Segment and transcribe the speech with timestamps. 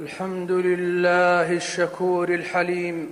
[0.00, 3.10] الحمد لله الشكور الحليم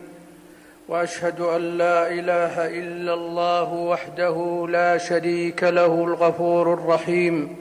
[0.88, 7.56] وأشهد أن لا إله إلا الله وحده لا شريك له الغفور الرحيم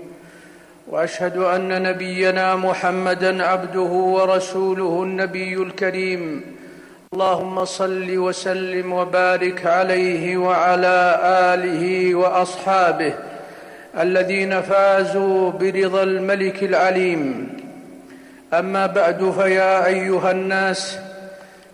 [0.87, 6.41] وأشهد أن نبينا محمدا عبده ورسوله النبي الكريم.
[7.13, 11.19] اللهم صل وسلم وبارك عليه وعلى
[11.53, 13.13] آله وأصحابه
[13.99, 17.60] الذين فازوا برضا الملك العليم.
[18.53, 20.97] أما بعد فيا أيها الناس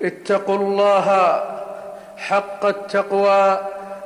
[0.01, 1.41] اتقوا الله
[2.17, 3.59] حق التقوى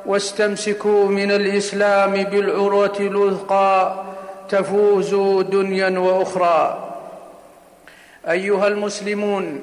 [0.05, 4.03] واستمسكوا من الإسلام بالعروة الوثقى
[4.49, 6.87] تفوزوا دنيا وأخرى.
[8.29, 9.61] أيها المسلمون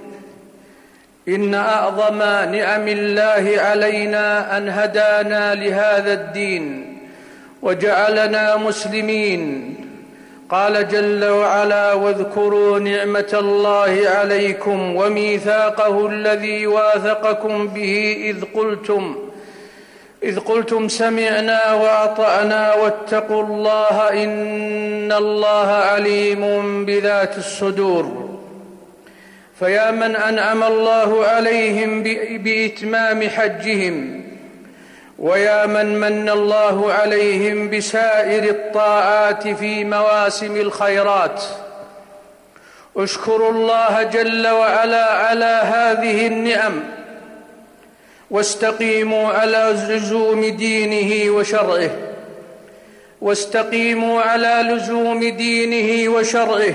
[1.28, 2.18] إن أعظم
[2.52, 6.98] نعم الله علينا أن هدانا لهذا الدين
[7.62, 9.74] وجعلنا مسلمين
[10.50, 19.16] قال جل وعلا واذكروا نعمة الله عليكم وميثاقه الذي واثقكم به إذ قلتم
[20.22, 28.28] إذ قلتم سمعنا واطانا واتقوا الله إن الله عليم بذات الصدور.
[29.58, 32.02] فيا من أنعم الله عليهم
[32.42, 34.27] بإتمام حجهم
[35.18, 41.42] ويا من من الله عليهم بسائر الطاعات في مواسم الخيرات.
[42.96, 46.82] اشكروا الله جل وعلا على هذه النعم
[48.30, 51.90] واستقيموا على لزوم دينه وشرعه
[53.20, 56.74] واستقيموا على لزوم دينه وشرعه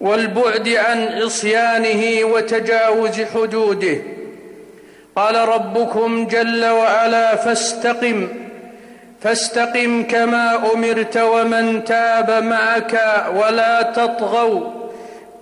[0.00, 4.17] والبعد عن عصيانه وتجاوز حدوده.
[5.18, 8.28] قال ربكم جل وعلا فاستقم
[9.22, 14.70] فاستقم كما أمرت ومن تاب معك ولا تطغوا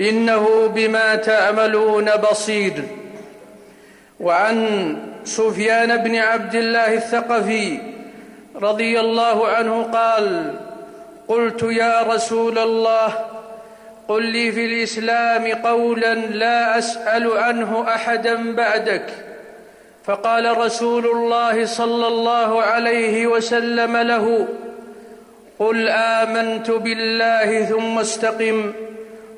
[0.00, 2.72] إنه بما تعملون بصير.
[4.20, 7.78] وعن سفيان بن عبد الله الثقفي
[8.56, 10.54] رضي الله عنه قال
[11.28, 13.08] قلت يا رسول الله
[14.08, 19.25] قل لي في الإسلام قولا لا أسأل عنه أحدا بعدك.
[20.06, 24.48] فقال رسول الله صلى الله عليه وسلم له
[25.58, 28.72] قل آمنت بالله ثم استقم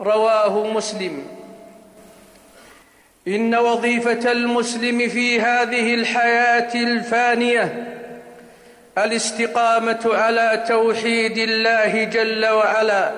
[0.00, 1.26] رواه مسلم.
[3.28, 7.94] إن وظيفة المسلم في هذه الحياة الفانية
[8.98, 13.12] الاستقامة على توحيد الله جل وعلا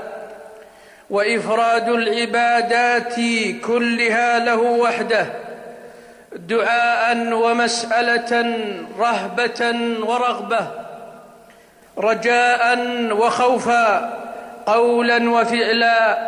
[1.11, 3.15] وإفراد العبادات
[3.65, 5.27] كلها له وحده
[6.37, 8.57] دعاء ومساله
[8.99, 9.71] رهبه
[10.01, 10.67] ورغبة
[11.99, 12.79] رجاء
[13.13, 14.19] وخوفا
[14.67, 16.19] قولا وفعلا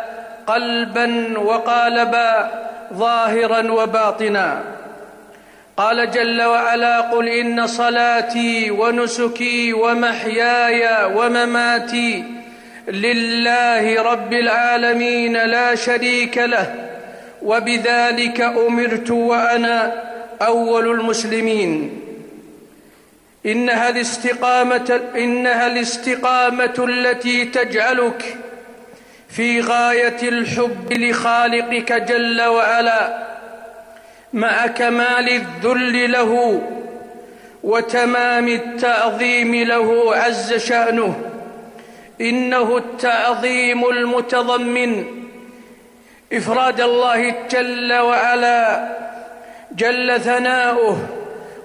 [0.47, 2.51] قلبا وقالبا
[2.93, 4.63] ظاهرا وباطنا.
[5.77, 12.23] قال جل وعلا قل إن صلاتي ونسكي ومحياي ومماتي
[12.87, 16.92] لله رب العالمين لا شريك له.
[17.43, 20.03] وبذلك أمرت وأنا
[20.41, 21.99] أول المسلمين.
[23.45, 28.37] إنها الاستقامة إنها الاستقامة التي تجعلك
[29.29, 33.27] في غاية الحب لخالقك جل وعلا
[34.33, 36.61] مع كمال الذل له
[37.63, 41.21] وتمام التعظيم له عز شأنه.
[42.21, 45.22] إنه التعظيم المتضمن
[46.33, 48.89] إفراد الله جل وعلا
[49.71, 50.97] جل ثناؤه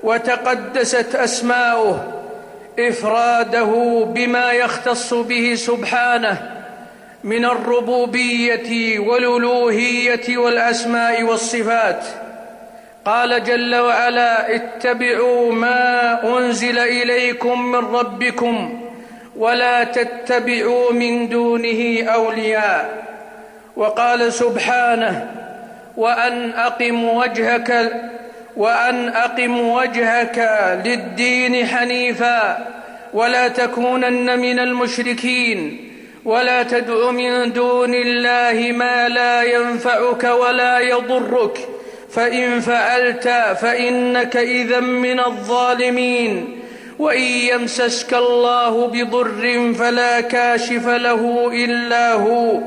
[0.03, 2.12] وتقدست أسماؤه
[2.78, 6.55] إفراده بما يختص به سبحانه
[7.25, 12.05] من الربوبية والألوهية والأسماء والصفات.
[13.05, 18.83] قال جل وعلا اتبعوا ما أنزل إليكم من ربكم
[19.37, 23.18] ولا تتبعوا من دونه أولياء.
[23.78, 25.30] وقال سبحانه
[25.97, 27.92] وأن أقم وجهك
[28.57, 30.39] وأن أقم وجهك
[30.84, 32.66] للدين حنيفا
[33.13, 35.91] ولا تكونن من المشركين
[36.25, 41.69] ولا تدع من دون الله ما لا ينفعك ولا يضرك
[42.10, 43.28] فإن فعلت
[43.60, 46.59] فإنك إذا من الظالمين
[46.98, 52.60] وإن يمسسك الله بضر فلا كاشف له إلا هو.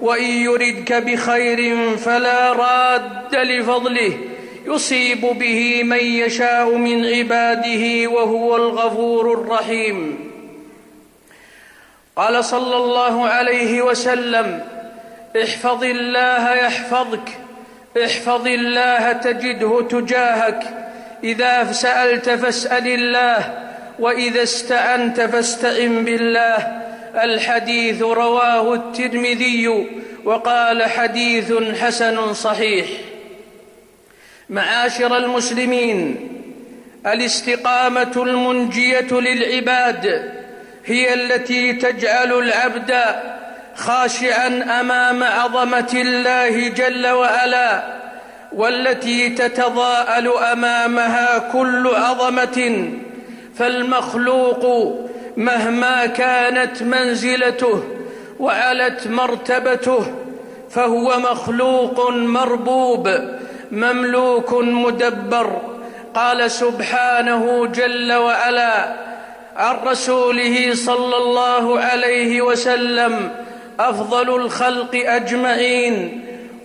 [0.00, 4.18] وإن يردك بخير فلا راد لفضله.
[4.66, 10.30] يصيب به من يشاء من عباده وهو الغفور الرحيم.
[12.16, 14.64] قال صلى الله عليه وسلم
[15.42, 17.28] احفظ الله يحفظك
[18.04, 20.62] احفظ الله تجده تجاهك.
[21.24, 23.58] إذا سألت فاسأل الله
[23.98, 26.84] وإذا استعنت فاستعن بالله.
[27.16, 29.86] الحديث رواه الترمذي
[30.24, 32.86] وقال حديث حسن صحيح.
[34.48, 36.28] معاشر المسلمين
[37.06, 40.32] الاستقامة المنجية للعباد
[40.86, 42.94] هي التي تجعل العبد
[43.74, 47.82] خاشعا أمام عظمة الله جل وعلا
[48.52, 52.88] والتي تتضاءل أمامها كل عظمة
[53.58, 54.64] فالمخلوق
[55.36, 57.82] مهما كانت منزلته
[58.40, 60.14] وعلت مرتبته
[60.70, 63.08] فهو مخلوق مربوب
[63.70, 65.62] مملوك مدبر.
[66.14, 68.94] قال سبحانه جل وعلا
[69.56, 73.30] عن رسوله صلى الله عليه وسلم
[73.80, 76.20] أفضل الخلق أجمعين.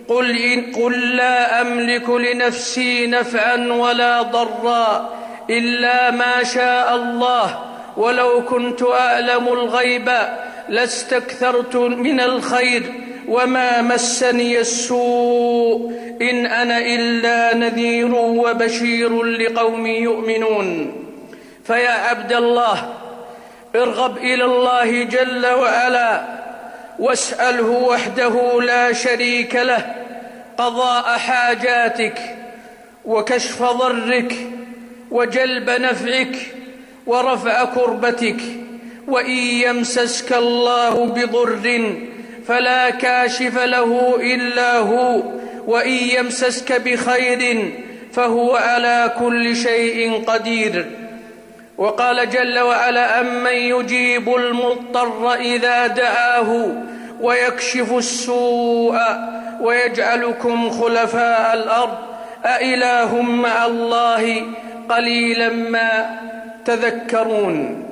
[0.08, 5.10] قل, إن قل لا أملك لنفسي نفعا ولا ضرا
[5.50, 7.69] إلا ما شاء الله.
[7.96, 10.10] ولو كنت أعلم الغيب
[10.68, 12.82] لاستكثرت من الخير
[13.28, 15.92] وما مسني السوء
[16.22, 20.92] إن أنا إلا نذير وبشير لقوم يؤمنون.
[21.64, 22.94] فيا عبد الله
[23.76, 26.20] ارغب إلى الله جل وعلا
[26.98, 29.94] واسأله وحده لا شريك له
[30.58, 32.18] قضاء حاجاتك
[33.04, 34.34] وكشف ضرك
[35.10, 36.36] وجلب نفعك
[37.06, 38.40] ورفع كربتك
[39.08, 41.94] وإن يمسسك الله بضر
[42.46, 45.22] فلا كاشف له إلا هو
[45.66, 47.72] وإن يمسسك بخير
[48.12, 50.86] فهو على كل شيء قدير.
[51.78, 56.66] وقال جل وعلا أمن يجيب المضطر إذا دعاه
[57.20, 58.98] ويكشف السوء
[59.60, 61.98] ويجعلكم خلفاء الأرض.
[62.44, 64.42] أإله مع الله
[64.88, 66.20] قليلا ما
[66.64, 67.86] تذكرون.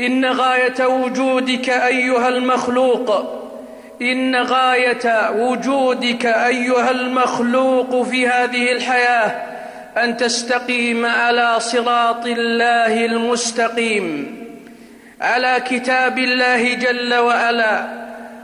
[0.00, 3.36] إن غاية وجودك أيها المخلوق
[4.02, 9.42] إن غاية وجودك أيها المخلوق في هذه الحياة
[9.96, 14.36] أن تستقيم على صراط الله المستقيم
[15.20, 17.86] على كتاب الله جل وعلا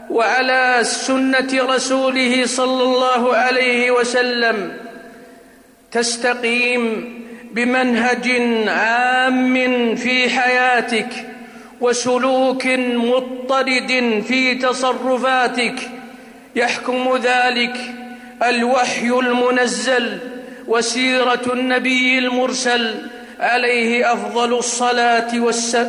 [0.09, 4.77] وعلى سنة رسوله صلى الله عليه وسلم.
[5.91, 7.22] تستقيم
[7.53, 8.29] بمنهج
[8.67, 9.55] عام
[9.95, 11.07] في حياتك
[11.81, 15.75] وسلوك مضطرد في تصرفاتك
[16.55, 17.77] يحكم ذلك
[18.43, 20.17] الوحي المنزل
[20.67, 22.95] وسيرة النبي المرسل
[23.39, 25.39] عليه أفضل الصلاة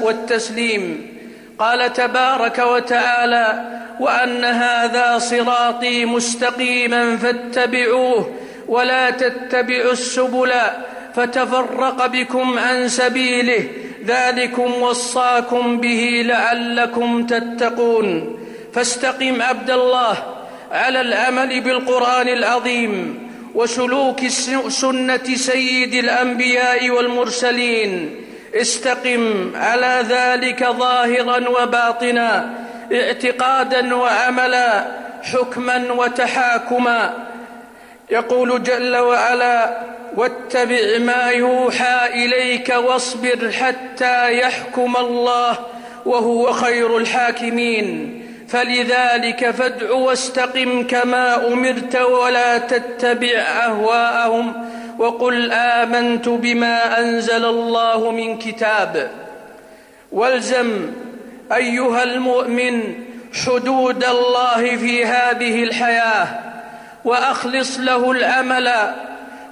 [0.02, 1.14] والتسليم.
[1.58, 3.70] قال تبارك وتعالى
[4.00, 8.34] وأن هذا صراطي مستقيما فاتبعوه
[8.69, 10.52] ولا تتبعوا السبل
[11.16, 13.69] فتفرق بكم عن سبيله.
[14.06, 18.38] ذلكم وصاكم به لعلكم تتقون.
[18.72, 20.16] فاستقم عبد الله
[20.72, 23.19] على العمل بالقرآن العظيم
[23.55, 24.26] وسلوك
[24.69, 28.20] سنة سيد الأنبياء والمرسلين.
[28.55, 32.55] استقم على ذلك ظاهرا وباطنا
[32.93, 34.87] اعتقادا وعملا
[35.22, 37.26] حكما وتحاكما.
[38.10, 39.81] يقول جل وعلا
[40.17, 45.59] واتبع ما يوحى إليك واصبر حتى يحكم الله
[46.06, 48.21] وهو خير الحاكمين.
[48.49, 59.11] فلذلك فادع واستقم كما أمرت ولا تتبع أهواءهم وقل آمنت بما أنزل الله من كتاب.
[60.13, 60.91] والزم
[61.53, 62.94] أيها المؤمن
[63.47, 66.27] حدود الله في هذه الحياة
[67.05, 68.94] وأخلص له العمل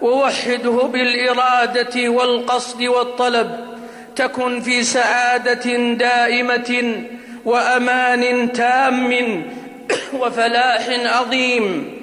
[0.03, 3.73] ووحده بالإرادة والقصد والطلب
[4.17, 7.05] تكن في سعادة دائمة
[7.45, 9.43] وأمان تام
[10.21, 11.99] وفلاح عظيم.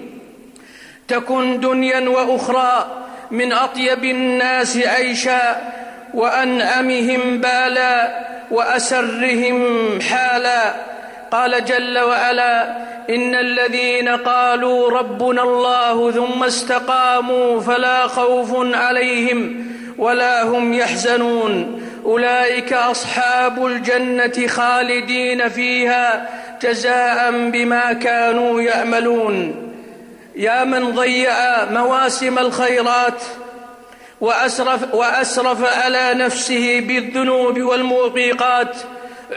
[1.07, 5.71] تكن دنيا وأخرى من أطيب الناس عيشا
[6.13, 8.19] وأنعمهم بالا
[8.51, 10.73] وأسرهم حالا.
[11.31, 12.77] قال جل وعلا
[13.09, 19.65] إن الذين قالوا ربنا الله ثم استقاموا فلا خوف عليهم
[19.97, 21.81] ولا هم يحزنون.
[22.05, 26.29] أولئك أصحاب الجنة خالدين فيها
[26.61, 29.65] جزاء بما كانوا يعملون.
[30.35, 33.23] يا من ضيع مواسم الخيرات
[34.21, 38.75] وأسرف, وأسرف على نفسه بالذنوب والموبقات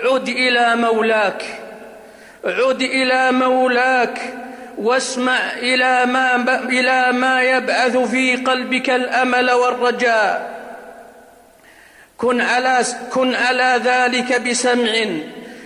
[0.05, 1.62] عد إلى مولاك.
[2.45, 4.35] عد إلى مولاك
[4.79, 10.53] واسمع إلى ما, إلى ما يبعث في قلبك الأمل والرجاء.
[12.19, 14.93] كن على, كن على ذلك بسمع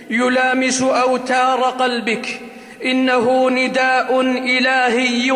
[0.09, 2.41] يلامس أوتار قلبك.
[2.85, 5.27] إنه نداء إلهي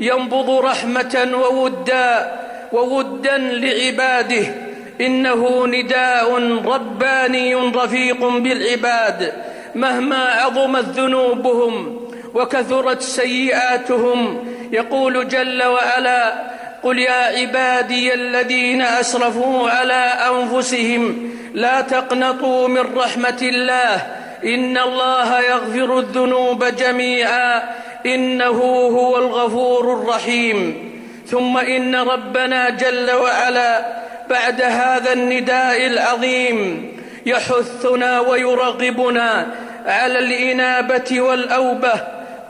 [0.00, 2.38] ينبض رحمة وودا
[2.72, 4.54] وودا لعباده.
[5.00, 6.34] إنه نداء
[6.64, 9.49] رباني رفيق بالعباد.
[9.74, 12.00] مهما عظمت ذنوبهم
[12.34, 16.34] وكثرت سيئاتهم يقول جل وعلا
[16.82, 24.06] قل يا عبادي الذين أسرفوا على أنفسهم لا تقنطوا من رحمة الله
[24.44, 27.62] إن الله يغفر الذنوب جميعا
[28.06, 30.90] إنه هو الغفور الرحيم
[31.26, 33.86] ثم إن ربنا جل وعلا
[34.30, 36.90] بعد هذا النداء العظيم
[37.26, 39.46] يحثنا ويرغبنا
[39.86, 41.92] على الإنابة والأوبة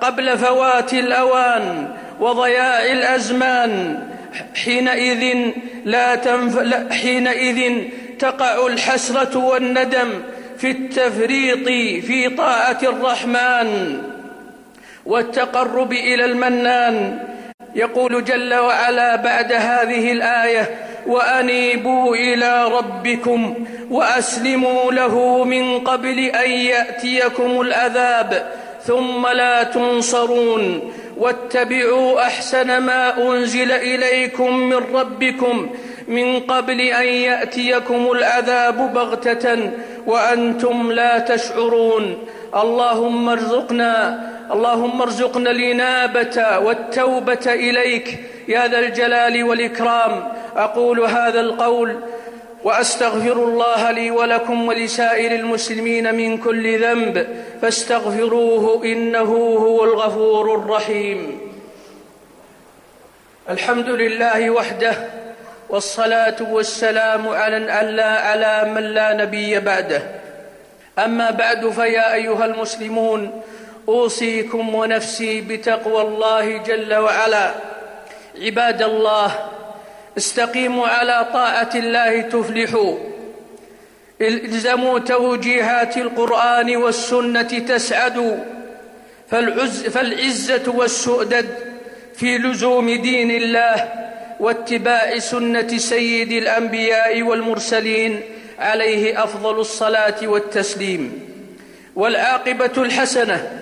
[0.00, 1.88] قبل فوات الأوان
[2.20, 4.02] وضياع الأزمان.
[4.64, 5.52] حينئذ
[5.84, 6.58] لا تنف...
[6.92, 7.82] حينئذ
[8.18, 10.08] تقع الحسرة والندم
[10.58, 11.68] في التفريط
[12.06, 14.02] في طاعة الرحمن.
[15.06, 17.18] والتقرب إلى المنان.
[17.74, 20.70] يقول جل وعلا بعد هذه الآية
[21.06, 28.52] وأنيبوا إلى ربكم وأسلموا له من قبل أن يأتيكم العذاب
[28.86, 30.92] ثم لا تنصرون.
[31.16, 35.70] واتبعوا أحسن ما أنزل إليكم من ربكم
[36.08, 39.70] من قبل أن يأتيكم العذاب بغتة
[40.06, 42.16] وأنتم لا تشعرون.
[42.54, 44.20] اللهم ارزقنا
[44.52, 48.18] اللهم ارزقنا الإنابة والتوبة إليك.
[48.48, 50.32] يا ذا الجلال والإكرام.
[50.56, 51.96] أقول هذا القول
[52.64, 57.26] وأستغفر الله لي ولكم ولسائر المسلمين من كل ذنب
[57.62, 59.32] فاستغفروه إنه
[59.64, 61.40] هو الغفور الرحيم.
[63.50, 64.94] الحمد لله وحده
[65.68, 70.02] والصلاة والسلام على من لا نبي بعده.
[70.98, 73.42] أما بعد فيا أيها المسلمون
[73.88, 77.54] أوصيكم ونفسي بتقوى الله جل وعلا.
[78.42, 79.38] عباد الله
[80.18, 82.98] استقيموا على طاعة الله تفلحوا.
[84.20, 88.36] الزموا توجيهات القرآن والسنة تسعدوا.
[89.30, 91.48] فالعز فالعزة والسؤدد
[92.16, 93.88] في لزوم دين الله
[94.40, 98.20] واتباع سنة سيد الأنبياء والمرسلين
[98.58, 101.30] عليه أفضل الصلاة والتسليم.
[101.96, 103.60] والعاقبة الحسنة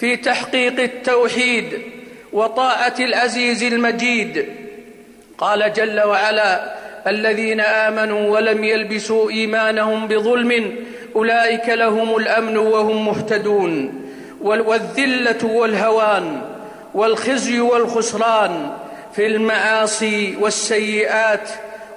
[0.00, 1.78] في تحقيق التوحيد
[2.32, 4.46] وطاعة العزيز المجيد
[5.40, 6.74] قال جل وعلا
[7.06, 10.76] الذين آمنوا ولم يلبسوا إيمانهم بظلم
[11.16, 14.02] أولئك لهم الأمن وهم مهتدون.
[14.40, 16.40] والذلة والهوان
[16.94, 18.70] والخزي والخسران
[19.12, 21.50] في المعاصي والسيئات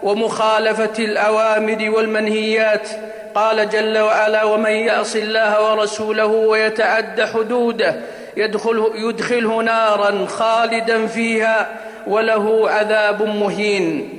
[0.03, 2.89] ومخالفة الأوامر والمنهيات.
[3.35, 7.95] قال جل وعلا ومن يعص الله ورسوله ويتعد حدوده
[8.37, 11.67] يدخله, يدخله نارا خالدا فيها
[12.07, 14.09] وله عذاب مهين.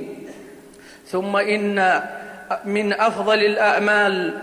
[1.07, 2.01] ثم إن
[2.65, 4.33] من أفضل الأعمال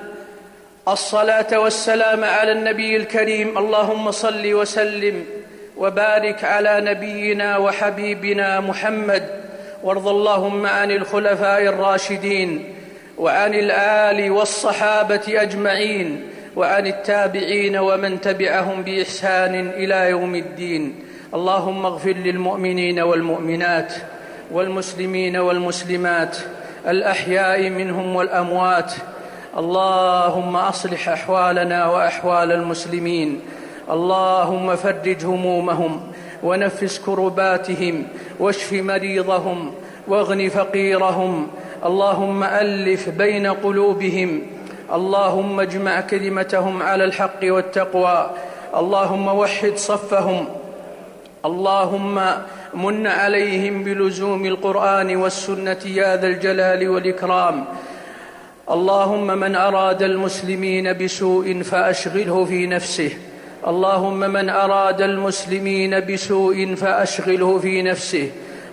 [0.88, 3.58] الصلاة والسلام على النبي الكريم.
[3.58, 5.24] اللهم صل وسلم
[5.76, 9.42] وبارك على نبينا وحبيبنا محمد.
[9.82, 12.74] وارض اللهم عن الخلفاء الراشدين
[13.18, 20.94] وعن الآل والصحابة أجمعين وعن التابعين ومن تبعهم بإحسان إلى يوم الدين.
[21.34, 23.94] اللهم اغفر للمؤمنين والمؤمنات
[24.50, 26.36] والمسلمين والمسلمات
[26.88, 28.92] الأحياء منهم والأموات.
[29.58, 33.40] اللهم أصلح أحوالنا وأحوال المسلمين.
[33.90, 36.00] اللهم فرج همومهم
[36.42, 38.06] ونفس كرباتهم
[38.38, 39.74] واشف مريضهم
[40.08, 41.48] واغن فقيرهم.
[41.84, 44.42] اللهم ألف بين قلوبهم.
[44.92, 48.30] اللهم اجمع كلمتهم على الحق والتقوى.
[48.76, 50.61] اللهم وحد صفهم.
[51.44, 52.20] اللهم
[52.74, 57.64] من عليهم بلزوم القرآن والسنة يا ذا الجلال والإكرام.
[58.70, 63.10] اللهم من أراد المسلمين بسوء فأشغله في نفسه.
[63.66, 68.30] اللهم من أراد المسلمين بسوء فأشغله في نفسه.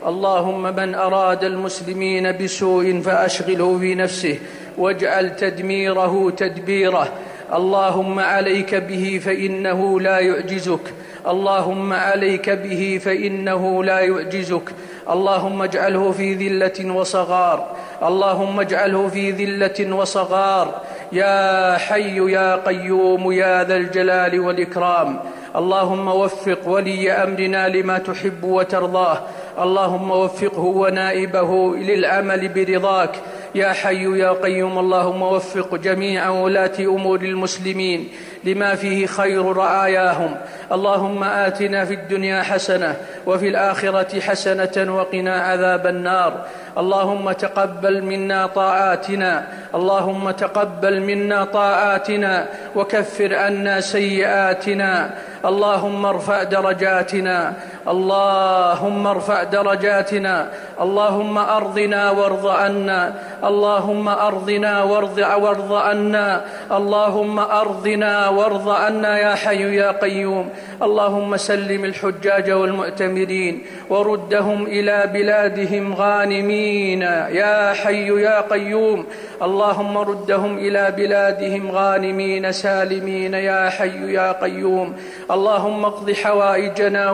[0.08, 4.40] اللهم من أراد المسلمين بسوء فأشغله في نفسه.
[4.78, 7.14] واجعل تدميره تدبيره.
[7.54, 10.94] اللهم عليك به فإنه لا يعجزك.
[11.28, 14.64] اللهم عليك به فإنه لا يعجزك.
[15.10, 17.68] اللهم اجعله في ذلة وصغار.
[18.04, 20.82] اللهم اجعله في ذلة وصغار.
[21.12, 25.20] يا حي يا قيوم يا ذا الجلال والإكرام.
[25.56, 29.18] اللهم وفق ولي أمرنا لما تحب وترضاه.
[29.62, 33.12] اللهم وفقه ونائبه للعمل برضاك.
[33.56, 38.10] يا حي يا قيوم اللهم وفق جميع ولاة أمور المسلمين
[38.44, 40.36] لما فيه خير رعاياهم
[40.72, 46.46] اللهم آتنا في الدنيا حسنة وفي الآخرة حسنة وقنا عذاب النار.
[46.78, 55.12] اللهم تقبل منا طاعاتنا اللهم تقبل منا طاعاتنا وكفر عنا سيئاتنا.
[55.46, 57.54] اللهم ارفع درجاتنا
[57.88, 60.50] اللهم ارفع درجاتنا
[60.82, 69.76] اللهم أرضنا وارض عنا اللهم أرضنا وارض وارض عنا اللهم أرضنا وارض عنا يا حي
[69.76, 70.50] يا قيوم.
[70.82, 77.02] اللهم سلم الحجاج والمؤتمرين وردهم إلى بلادهم غانمين
[77.42, 79.06] يا حي يا قيوم.
[79.42, 84.96] اللهم ردهم إلى بلادهم غانمين سالمين يا حي يا قيوم.
[85.32, 87.12] اللهم اقض حوائجنا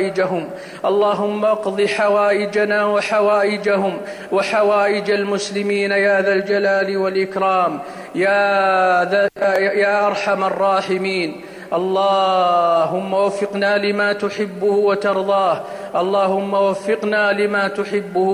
[0.00, 0.50] وحوائجهم
[0.84, 3.98] اللهم اقض حوائجنا وحوائجهم
[4.32, 7.78] وحوائج المسلمين يا ذا الجلال والإكرام
[8.14, 9.28] يا ذا
[9.58, 11.40] يا أرحم الراحمين.
[11.72, 15.60] اللهم وفقنا لما تحبه وترضاه.
[15.94, 18.28] اللهم وفقنا لما تحبه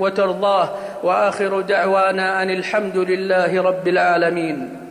[0.00, 0.68] وترضاه.
[1.02, 4.81] وآخر دعوانا أن الحمد لله رب العالمين.